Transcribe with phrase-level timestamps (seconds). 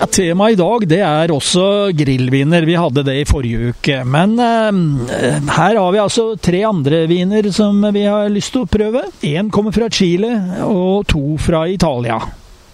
[0.00, 2.64] Ja, Temaet i dag det er også grillviner.
[2.64, 3.98] Vi hadde det i forrige uke.
[4.08, 8.70] Men eh, her har vi altså tre andre viner som vi har lyst til å
[8.70, 9.04] prøve.
[9.28, 10.32] Én kommer fra Chile,
[10.64, 12.16] og to fra Italia.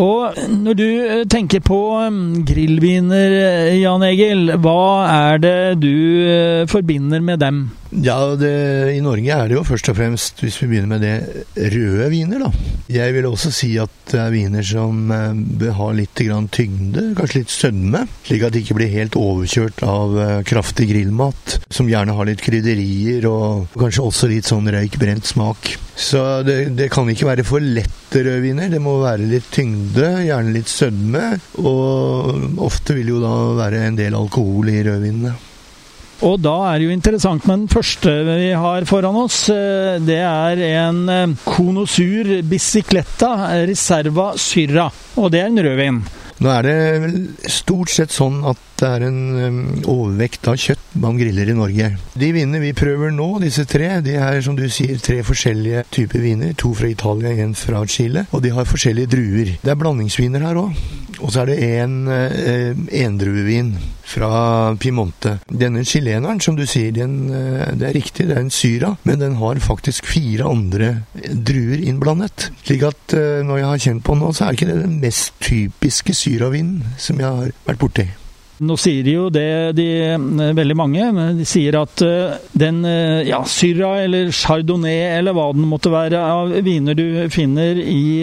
[0.00, 5.92] Og når du eh, tenker på mm, grillviner, eh, Jan Egil, hva er det du
[6.24, 7.62] eh, forbinder med dem?
[7.90, 8.50] Ja, det,
[8.94, 11.44] I Norge er det jo først og fremst, hvis vi begynner med det,
[11.74, 12.44] røde viner.
[12.44, 12.50] da.
[12.90, 17.42] Jeg vil også si at det er viner som eh, bør ha litt tyngde, kanskje
[17.42, 22.14] litt sødme, slik at de ikke blir helt overkjørt av eh, kraftig grillmat, som gjerne
[22.14, 25.74] har litt krydderier og kanskje også litt sånn røykbrent smak.
[25.98, 28.70] Så det, det kan ikke være for lette rødviner.
[28.70, 33.98] Det må være litt tyngde, gjerne litt sødme, og ofte vil jo da være en
[33.98, 35.38] del alkohol i rødvinene.
[36.26, 39.46] Og da er det jo interessant med den første vi har foran oss.
[39.48, 43.32] Eh, det er en Konosur eh, Bicicletta
[43.68, 44.90] Reserva Syrra.
[45.16, 46.02] Og det er en rødvin.
[46.40, 51.50] Nå er det stort sett sånn at det er en overvekt av kjøtt man griller
[51.52, 51.90] i Norge.
[52.16, 56.24] De vinene vi prøver nå, disse tre, de er som du sier tre forskjellige typer
[56.24, 56.54] viner.
[56.60, 58.24] To fra Italia, én fra Chile.
[58.32, 59.52] Og de har forskjellige druer.
[59.60, 60.80] Det er blandingsviner her òg.
[61.20, 63.74] Og så er det en eh, endruevin
[64.10, 65.36] fra Piemonte.
[65.46, 69.20] Denne chileneren, som du sier, den, eh, det er riktig, det er en syra, men
[69.22, 72.50] den har faktisk fire andre druer innblandet.
[72.64, 74.98] Slik at eh, når jeg har kjent på den nå, så er ikke det den
[75.02, 78.08] mest typiske syravinen som jeg har vært borti.
[78.60, 81.04] Nå sier de jo det, de, eh, veldig mange.
[81.38, 86.20] De sier at eh, den eh, ja, Syrah eller Chardonnay eller hva den måtte være
[86.20, 88.20] av viner du finner i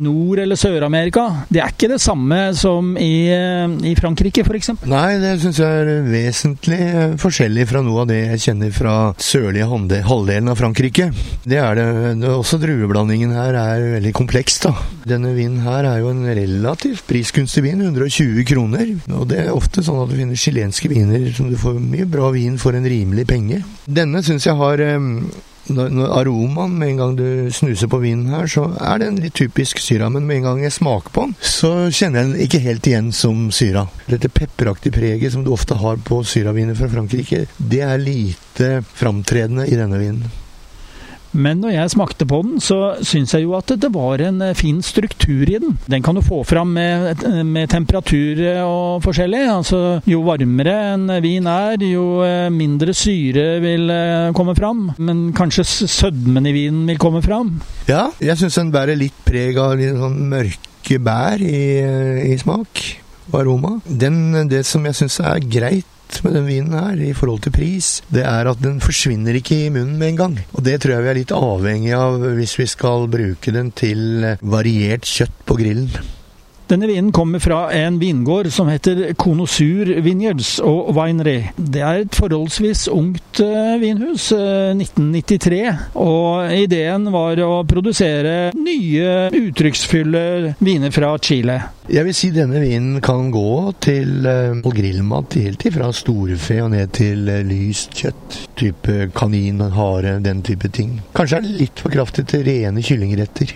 [0.00, 4.72] Nord- eller Sør-Amerika, det er ikke det samme som i, i Frankrike f.eks.?
[4.88, 6.80] Nei, det syns jeg er vesentlig
[7.20, 11.10] forskjellig fra noe av det jeg kjenner fra sørlige halvdelen av Frankrike.
[11.44, 11.86] Det er det.
[12.32, 14.72] Også drueblandingen her er veldig kompleks, da.
[15.06, 18.96] Denne vinen her er jo en relativt priskunstig vin, 120 kroner.
[19.12, 22.06] og det er ofte ofte sånn at du finner chilenske viner som du får mye
[22.08, 23.60] bra vin for en rimelig penge.
[23.84, 24.82] Denne syns jeg har
[25.66, 29.80] når aromaen, med en gang du snuser på vinen her, så er den litt typisk
[29.82, 30.08] syra.
[30.12, 33.12] Men med en gang jeg smaker på den, så kjenner jeg den ikke helt igjen
[33.16, 33.86] som syra.
[34.06, 39.66] Dette pepperaktige preget som du ofte har på syraviner fra Frankrike, det er lite framtredende
[39.66, 40.26] i denne vinen.
[41.32, 44.56] Men når jeg smakte på den, så syns jeg jo at det var en eh,
[44.56, 45.76] fin struktur i den.
[45.90, 49.42] Den kan du få fram med, med temperatur eh, og forskjellig.
[49.50, 53.90] Altså, jo varmere en vin er, jo eh, mindre syre vil
[54.36, 54.90] komme fram.
[54.98, 57.56] Men kanskje sødmen i vinen vil komme fram.
[57.90, 61.66] Ja, jeg syns den bærer litt preg av litt sånn mørke bær i,
[62.30, 62.84] i smak
[63.32, 63.76] og aroma.
[63.86, 67.90] Den, det som jeg syns er greit med den vinen her i forhold til pris,
[68.12, 70.36] det er at den forsvinner ikke i munnen med en gang.
[70.54, 74.24] Og det tror jeg vi er litt avhengig av hvis vi skal bruke den til
[74.42, 76.14] variert kjøtt på grillen.
[76.66, 81.52] Denne vinen kommer fra en vingård som heter Konosur Vineyards og Winery.
[81.54, 85.60] Det er et forholdsvis ungt uh, vinhus, uh, 1993.
[86.02, 91.60] Og ideen var å produsere nye, uttrykksfulle viner fra Chile.
[91.86, 94.26] Jeg vil si denne vinen kan gå til
[94.64, 98.40] på grillmat helt fra storfe og ned til lyst kjøtt.
[98.58, 100.98] Type kanin, hare, den type ting.
[101.14, 103.54] Kanskje er det litt for kraftig til rene kyllingretter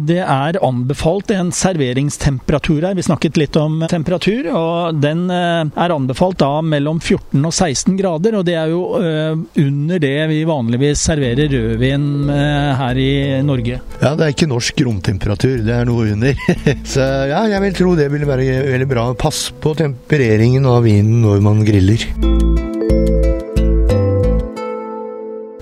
[0.00, 2.96] det er anbefalt en serveringstemperatur her.
[2.98, 7.98] Vi snakket litt om temperatur, og den eh, er anbefalt da mellom 14 og 16
[7.98, 8.38] grader.
[8.38, 13.12] Og det er jo eh, under det vi vanligvis serverer rødvin her i
[13.46, 13.80] Norge.
[14.02, 16.48] Ja, det er ikke norsk romtemperatur, det er noe under.
[16.94, 19.06] Så ja, jeg vil tro det vil være veldig bra.
[19.18, 22.08] Pass på tempereringen av vinen når man griller.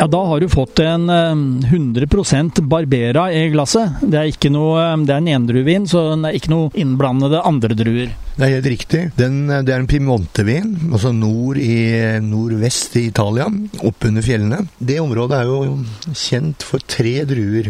[0.00, 3.98] Ja, da har du fått en 100 eh, Barbera i glasset.
[4.00, 7.42] Det er, ikke noe, eh, det er en endruevin, så det er ikke noe innblandede
[7.44, 8.14] andre druer.
[8.38, 9.02] Det er helt riktig.
[9.18, 11.76] Den, eh, det er en Piemonte-vin, altså nord i,
[12.24, 13.50] nordvest i Italia,
[13.84, 14.62] oppunder fjellene.
[14.80, 15.60] Det området er jo
[16.16, 17.68] kjent for tre druer.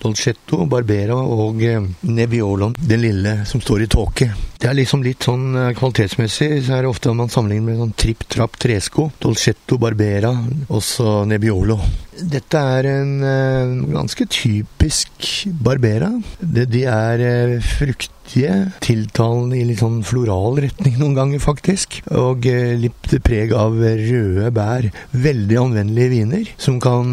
[0.00, 1.60] Dolcetto, Barbera og
[2.08, 4.30] Nebbiolo, den lille som står i tåke.
[4.60, 7.94] Det er liksom litt sånn eh, kvalitetsmessig, så er det ofte man sammenligner med sånn
[8.00, 10.34] Tripp Trapp tresko, Dolcetto Barbera,
[10.68, 11.78] også Nebbiolo.
[12.20, 15.28] Dette er en uh, ganske typisk
[15.64, 16.10] Barbera.
[16.40, 17.70] De er uh,
[18.30, 22.00] fruktige, tiltalende i litt sånn floral retning noen ganger, faktisk.
[22.10, 24.90] Og uh, litt preg av røde bær.
[25.10, 27.12] Veldig anvendelige viner som kan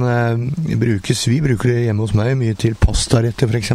[0.78, 3.74] brukes Vi bruker det hjemme hos meg mye til pastaretter, f.eks.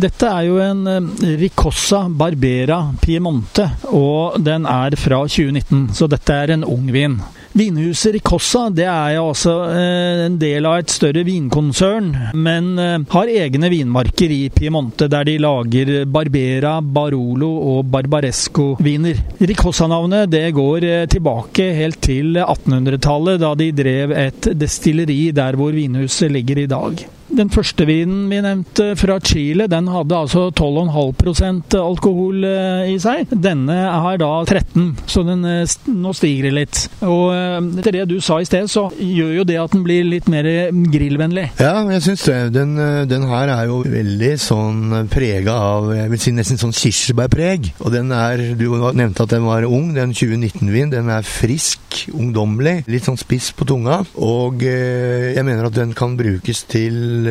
[0.00, 1.10] Dette er jo en
[1.40, 7.18] Ricossa Barbera Piemonte, og den er fra 2019, så dette er en ung vin.
[7.54, 13.70] Vinhuset Ricossa det er eh, en del av et større vinkonsern, men eh, har egne
[13.70, 19.22] vinmarker i Piemonte, der de lager Barbera, Barolo og Barbaresco-viner.
[19.38, 25.78] Ricossa-navnet det går eh, tilbake helt til 1800-tallet, da de drev et destilleri der hvor
[25.78, 27.06] vinhuset ligger i dag.
[27.34, 33.32] Den første vinen vi nevnte fra Chile, den hadde altså 12,5% alkohol eh, i seg.
[33.42, 36.82] Denne har da 13, så den, eh, nå stiger det litt.
[37.02, 40.06] Og eh, etter det du sa i sted, så gjør jo det at den blir
[40.06, 41.48] litt mer grillvennlig.
[41.58, 42.38] Ja, jeg syns det.
[42.54, 42.76] Den,
[43.10, 47.72] den, her er jo veldig sånn prega av jeg vil si nesten sånn kirsebærpreg.
[47.82, 49.90] Og den er Du nevnte at den var ung.
[49.96, 50.92] Den 2019-vin.
[50.94, 52.84] Den er frisk, ungdommelig.
[52.90, 54.02] Litt sånn spiss på tunga.
[54.22, 57.23] Og jeg mener at den kan brukes til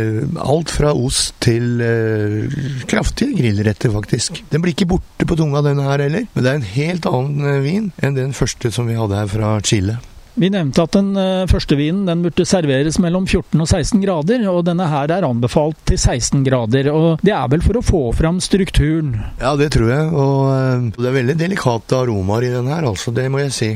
[0.44, 2.56] alt fra ost til uh,
[2.90, 4.44] kraftige grillretter, faktisk.
[4.52, 6.26] Den blir ikke borte på tunga, denne her heller.
[6.34, 9.30] Men det er en helt annen uh, vin enn den første som vi hadde her
[9.32, 10.00] fra Chile.
[10.34, 11.12] Vi nevnte at den
[11.46, 15.78] første vinen den burde serveres mellom 14 og 16 grader, og denne her er anbefalt
[15.86, 16.90] til 16 grader.
[16.90, 19.14] og Det er vel for å få fram strukturen?
[19.38, 20.10] Ja, det tror jeg.
[20.10, 23.14] Og det er veldig delikate aromaer i den her, altså.
[23.14, 23.72] Det må jeg si.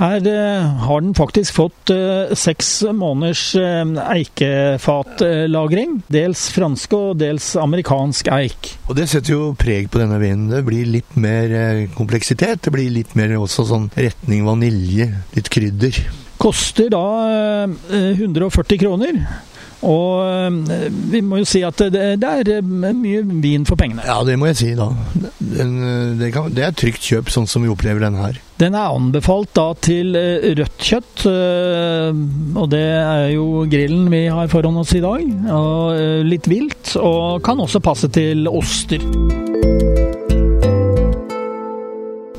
[0.00, 5.98] Her eh, har den faktisk fått eh, seks måneders eh, eikefatlagring.
[6.08, 8.72] Dels fransk og dels amerikansk eik.
[8.88, 10.48] Og Det setter jo preg på denne vinen.
[10.54, 11.52] Det blir litt mer
[11.98, 12.64] kompleksitet.
[12.64, 16.00] Det blir litt mer også sånn retning vanilje, litt krydder.
[16.40, 17.04] Koster da
[17.92, 19.20] 140 kroner.
[19.86, 24.04] Og eh, vi må jo si at det, det, er eh, mye vin for pengene.
[24.04, 24.90] Ja, det må jeg si, da.
[25.38, 28.38] Den, eh, det, kan, det, er trygt kjøp, sånn som vi opplever den her.
[28.60, 34.76] Den er anbefalt da til rødt kjøtt, og det er jo grillen vi har foran
[34.82, 35.24] oss i dag.
[35.56, 39.00] Og litt vilt, og kan også passe til oster.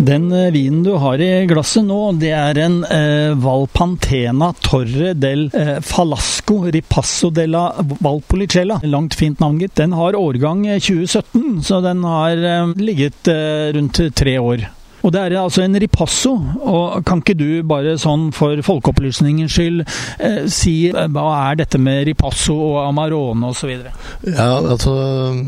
[0.01, 5.45] Den eh, vinen du har i glasset nå, det er en eh, Valpantena Torre del
[5.53, 8.79] eh, Falasco Ripasso della Valpolicella.
[8.89, 9.75] Langt fint navn, gitt.
[9.77, 14.65] Den har årgang 2017, eh, så den har eh, ligget eh, rundt tre år.
[15.01, 16.33] Og det er altså en ripasso.
[16.61, 21.81] og Kan ikke du bare sånn for folkeopplysningens skyld eh, si eh, hva er dette
[21.81, 23.73] med ripasso og amarone osv.?
[24.27, 24.93] Ja, altså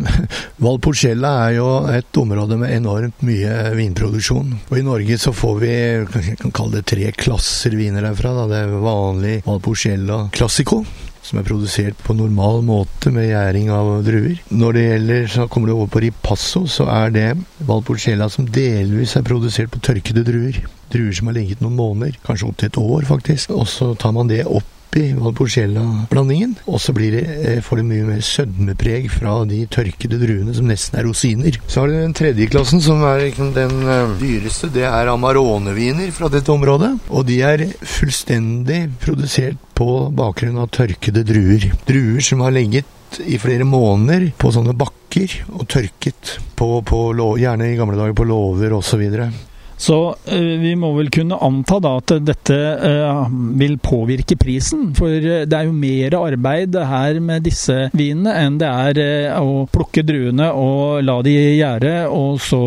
[0.63, 4.57] Valpolicella er jo et område med enormt mye vinproduksjon.
[4.69, 5.73] Og i Norge så får vi
[6.41, 8.33] kan kalle det tre klasser viner herfra.
[8.41, 8.49] Da.
[8.51, 10.83] Det er vanlig Valpolicella Classico
[11.23, 14.37] som er produsert på normal måte med gjæring av druer.
[14.51, 17.27] Når det gjelder, så kommer det over på ripasso, så er det
[17.63, 20.59] Valpolicella som delvis er produsert på tørkede druer.
[20.93, 23.55] Druer som har ligget noen måneder, kanskje opptil et år faktisk.
[23.55, 26.55] Og så tar man det opp oppi Valporcella-blandingen.
[26.69, 31.07] Og så eh, får det mye mer sødmepreg fra de tørkede druene som nesten er
[31.07, 31.57] rosiner.
[31.67, 34.69] Så har du den tredje klassen, som er liksom den eh, dyreste.
[34.73, 36.93] Det er Amarone-viner fra dette området.
[37.09, 41.71] Og de er fullstendig produsert på bakgrunn av tørkede druer.
[41.87, 42.85] Druer som har ligget
[43.25, 47.01] i flere måneder på sånne bakker og tørket på, på
[47.41, 49.03] gjerne i gamle dager på låver osv.
[49.83, 53.25] Så uh, vi må vel kunne anta da at dette uh,
[53.59, 54.91] vil påvirke prisen.
[54.95, 59.01] For uh, det er jo mer arbeid her med disse vinene enn det er
[59.41, 62.61] å plukke druene og la de gjære, og så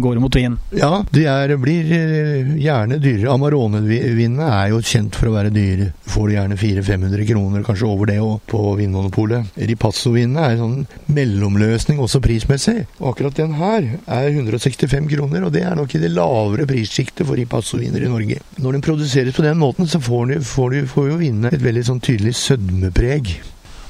[0.00, 0.58] går det mot vin.
[0.76, 1.88] Ja, de er, blir
[2.60, 3.32] gjerne dyrere.
[3.32, 5.90] Amarone-vinene er jo kjent for å være dyre.
[6.10, 9.56] Får Du gjerne 400-500 kroner, kanskje over det òg, på Vinmonopolet.
[9.70, 12.84] Ripasso-vinene er en sånn mellomløsning også prismessig.
[13.00, 17.26] Akkurat den her er 165 kroner, og det er nok i det lave lavere prissjiktet
[17.26, 18.40] for ripassoviner i Norge.
[18.58, 21.62] Når den produseres på den måten, så får, den, får, de, får jo vinne et
[21.62, 23.36] veldig sånn tydelig sødmepreg.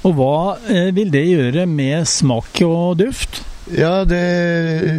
[0.09, 3.43] Og hva eh, vil det gjøre med smak og duft?
[3.71, 4.21] Ja, det,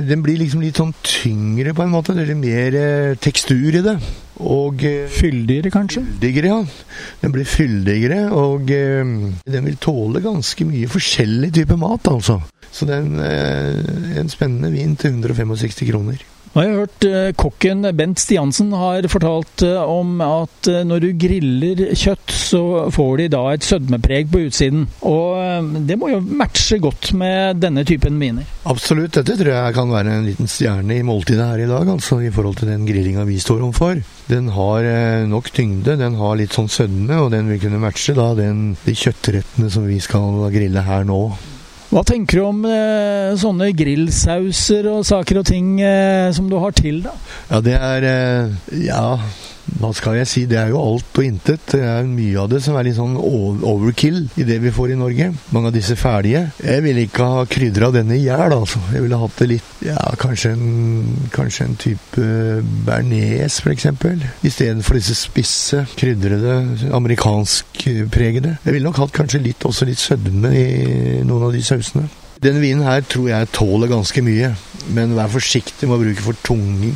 [0.08, 2.16] den blir liksom litt sånn tyngre på en måte.
[2.16, 3.98] Det litt mer eh, tekstur i det.
[4.42, 6.06] Og eh, Fyldigere, kanskje?
[6.06, 7.10] Fyldigere, ja.
[7.22, 9.16] Den blir fyldigere, og eh,
[9.58, 12.40] den vil tåle ganske mye forskjellig type mat, altså.
[12.72, 16.22] Så det er en, eh, en spennende vin til 165 kroner.
[16.52, 21.06] Nå har jeg hørt uh, kokken Bent Stiansen har fortalt uh, om at uh, når
[21.06, 24.82] du griller kjøtt, så får de da et sødmepreg på utsiden.
[25.08, 28.50] Og det må jo matche godt med denne typen viner?
[28.68, 29.16] Absolutt.
[29.16, 32.34] Dette tror jeg kan være en liten stjerne i måltidet her i dag, altså i
[32.36, 34.04] forhold til den grillinga vi står overfor.
[34.28, 34.90] Den har
[35.32, 38.98] nok tyngde, den har litt sånn sødme, og den vil kunne matche da den, de
[38.98, 41.24] kjøttrettene som vi skal grille her nå.
[41.92, 46.72] Hva tenker du om eh, sånne grillsauser og saker og ting eh, som du har
[46.78, 47.12] til, da?
[47.50, 49.04] Ja, det er eh, Ja,
[49.80, 51.64] hva skal jeg si, det er jo alt og intet.
[51.74, 55.00] Det er mye av det som er litt sånn overkill i det vi får i
[55.00, 55.30] Norge.
[55.56, 56.44] Mange av disse ferdige.
[56.60, 58.82] Jeg ville ikke ha krydra denne i hjel, altså.
[58.94, 62.26] Jeg ville hatt det litt Ja, kanskje en, kanskje en type
[62.86, 63.88] bearnés, f.eks.
[64.46, 66.60] Istedenfor disse spisse, krydrede,
[66.94, 68.58] amerikanskpregede.
[68.62, 70.68] Jeg ville nok hatt kanskje litt, også litt sødme i
[71.26, 72.10] noen av de sausene.
[72.42, 74.48] Denne vinen her tror jeg tåler ganske mye,
[74.98, 76.96] men vær forsiktig med å bruke for tunge,